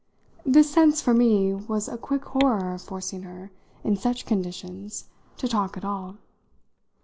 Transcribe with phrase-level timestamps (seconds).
[0.47, 3.51] This sense, for me, was a quick horror of forcing her,
[3.83, 5.05] in such conditions,
[5.37, 6.17] to talk at all.